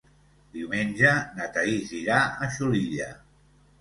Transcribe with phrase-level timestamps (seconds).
[0.55, 3.11] Diumenge na Thaís irà a Xulilla.